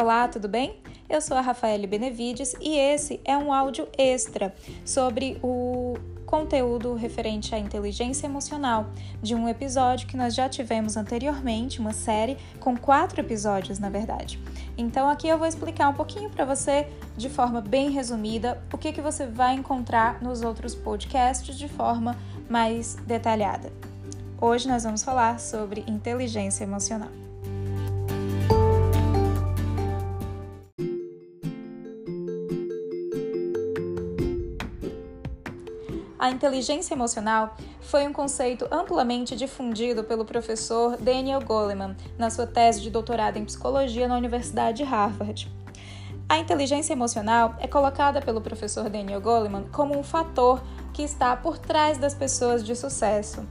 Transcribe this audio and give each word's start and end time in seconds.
Olá, 0.00 0.28
tudo 0.28 0.46
bem? 0.46 0.76
Eu 1.10 1.20
sou 1.20 1.36
a 1.36 1.40
Rafaele 1.40 1.84
Benevides 1.84 2.54
e 2.60 2.78
esse 2.78 3.20
é 3.24 3.36
um 3.36 3.52
áudio 3.52 3.88
extra 3.98 4.54
sobre 4.84 5.40
o 5.42 5.96
conteúdo 6.24 6.94
referente 6.94 7.52
à 7.52 7.58
inteligência 7.58 8.28
emocional 8.28 8.90
de 9.20 9.34
um 9.34 9.48
episódio 9.48 10.06
que 10.06 10.16
nós 10.16 10.36
já 10.36 10.48
tivemos 10.48 10.96
anteriormente, 10.96 11.80
uma 11.80 11.92
série 11.92 12.38
com 12.60 12.76
quatro 12.76 13.20
episódios, 13.20 13.80
na 13.80 13.90
verdade. 13.90 14.40
Então 14.76 15.10
aqui 15.10 15.26
eu 15.26 15.36
vou 15.36 15.48
explicar 15.48 15.88
um 15.88 15.94
pouquinho 15.94 16.30
para 16.30 16.44
você, 16.44 16.86
de 17.16 17.28
forma 17.28 17.60
bem 17.60 17.90
resumida, 17.90 18.62
o 18.72 18.78
que, 18.78 18.92
que 18.92 19.00
você 19.00 19.26
vai 19.26 19.56
encontrar 19.56 20.22
nos 20.22 20.42
outros 20.42 20.76
podcasts 20.76 21.58
de 21.58 21.66
forma 21.66 22.16
mais 22.48 22.94
detalhada. 23.04 23.72
Hoje 24.40 24.68
nós 24.68 24.84
vamos 24.84 25.02
falar 25.02 25.40
sobre 25.40 25.82
inteligência 25.88 26.62
emocional. 26.62 27.10
A 36.18 36.30
inteligência 36.30 36.94
emocional 36.94 37.56
foi 37.80 38.04
um 38.04 38.12
conceito 38.12 38.66
amplamente 38.72 39.36
difundido 39.36 40.02
pelo 40.02 40.24
professor 40.24 40.96
Daniel 40.96 41.40
Goleman 41.40 41.94
na 42.18 42.28
sua 42.28 42.44
tese 42.44 42.80
de 42.80 42.90
doutorado 42.90 43.36
em 43.36 43.44
psicologia 43.44 44.08
na 44.08 44.16
Universidade 44.16 44.78
de 44.78 44.82
Harvard. 44.82 45.48
A 46.28 46.36
inteligência 46.36 46.92
emocional 46.92 47.54
é 47.60 47.68
colocada 47.68 48.20
pelo 48.20 48.40
professor 48.40 48.90
Daniel 48.90 49.20
Goleman 49.20 49.66
como 49.70 49.96
um 49.96 50.02
fator 50.02 50.60
que 50.92 51.02
está 51.02 51.36
por 51.36 51.56
trás 51.56 51.98
das 51.98 52.14
pessoas 52.14 52.64
de 52.64 52.74
sucesso. 52.74 53.46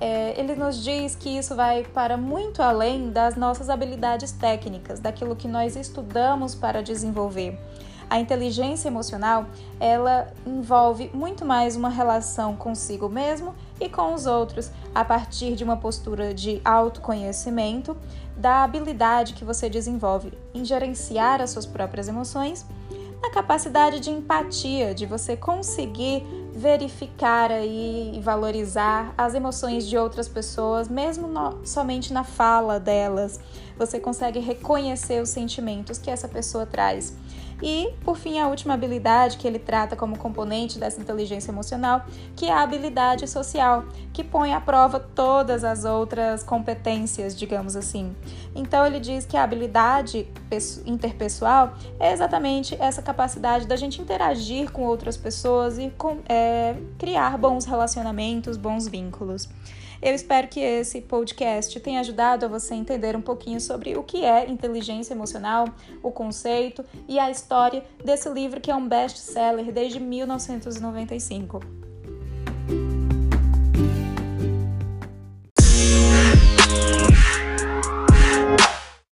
É, 0.00 0.38
ele 0.38 0.54
nos 0.54 0.84
diz 0.84 1.16
que 1.16 1.36
isso 1.36 1.56
vai 1.56 1.82
para 1.82 2.16
muito 2.16 2.62
além 2.62 3.10
das 3.10 3.34
nossas 3.34 3.68
habilidades 3.68 4.30
técnicas, 4.30 5.00
daquilo 5.00 5.34
que 5.34 5.48
nós 5.48 5.74
estudamos 5.74 6.54
para 6.54 6.80
desenvolver. 6.80 7.58
A 8.08 8.18
inteligência 8.18 8.88
emocional, 8.88 9.46
ela 9.80 10.32
envolve 10.46 11.10
muito 11.12 11.44
mais 11.44 11.76
uma 11.76 11.88
relação 11.88 12.56
consigo 12.56 13.08
mesmo 13.08 13.54
e 13.80 13.88
com 13.88 14.14
os 14.14 14.26
outros, 14.26 14.70
a 14.94 15.04
partir 15.04 15.56
de 15.56 15.64
uma 15.64 15.76
postura 15.76 16.32
de 16.32 16.60
autoconhecimento, 16.64 17.96
da 18.36 18.64
habilidade 18.64 19.34
que 19.34 19.44
você 19.44 19.68
desenvolve 19.68 20.32
em 20.52 20.64
gerenciar 20.64 21.40
as 21.40 21.50
suas 21.50 21.66
próprias 21.66 22.08
emoções, 22.08 22.66
na 23.22 23.30
capacidade 23.30 24.00
de 24.00 24.10
empatia, 24.10 24.94
de 24.94 25.06
você 25.06 25.34
conseguir 25.34 26.22
verificar 26.54 27.50
aí 27.50 28.12
e 28.14 28.20
valorizar 28.20 29.14
as 29.16 29.34
emoções 29.34 29.88
de 29.88 29.96
outras 29.96 30.28
pessoas, 30.28 30.88
mesmo 30.88 31.26
no, 31.26 31.66
somente 31.66 32.12
na 32.12 32.22
fala 32.22 32.78
delas. 32.78 33.40
Você 33.78 33.98
consegue 33.98 34.38
reconhecer 34.38 35.22
os 35.22 35.30
sentimentos 35.30 35.98
que 35.98 36.10
essa 36.10 36.28
pessoa 36.28 36.66
traz. 36.66 37.14
E, 37.66 37.94
por 38.04 38.18
fim, 38.18 38.38
a 38.38 38.46
última 38.46 38.74
habilidade 38.74 39.38
que 39.38 39.48
ele 39.48 39.58
trata 39.58 39.96
como 39.96 40.18
componente 40.18 40.78
dessa 40.78 41.00
inteligência 41.00 41.50
emocional, 41.50 42.04
que 42.36 42.44
é 42.44 42.52
a 42.52 42.60
habilidade 42.60 43.26
social, 43.26 43.86
que 44.12 44.22
põe 44.22 44.52
à 44.52 44.60
prova 44.60 45.00
todas 45.00 45.64
as 45.64 45.86
outras 45.86 46.42
competências, 46.42 47.34
digamos 47.34 47.74
assim. 47.74 48.14
Então, 48.54 48.84
ele 48.84 49.00
diz 49.00 49.24
que 49.24 49.34
a 49.34 49.42
habilidade 49.42 50.28
interpessoal 50.84 51.72
é 51.98 52.12
exatamente 52.12 52.76
essa 52.78 53.00
capacidade 53.00 53.66
da 53.66 53.76
gente 53.76 53.98
interagir 53.98 54.70
com 54.70 54.82
outras 54.82 55.16
pessoas 55.16 55.78
e 55.78 55.88
com, 55.96 56.18
é, 56.28 56.76
criar 56.98 57.38
bons 57.38 57.64
relacionamentos, 57.64 58.58
bons 58.58 58.86
vínculos. 58.86 59.48
Eu 60.04 60.14
espero 60.14 60.48
que 60.48 60.60
esse 60.60 61.00
podcast 61.00 61.80
tenha 61.80 62.00
ajudado 62.00 62.44
a 62.44 62.48
você 62.48 62.74
entender 62.74 63.16
um 63.16 63.22
pouquinho 63.22 63.58
sobre 63.58 63.96
o 63.96 64.02
que 64.02 64.22
é 64.22 64.50
inteligência 64.50 65.14
emocional, 65.14 65.66
o 66.02 66.12
conceito 66.12 66.84
e 67.08 67.18
a 67.18 67.30
história 67.30 67.82
desse 68.04 68.28
livro 68.28 68.60
que 68.60 68.70
é 68.70 68.76
um 68.76 68.86
best-seller 68.86 69.72
desde 69.72 69.98
1995. 69.98 71.83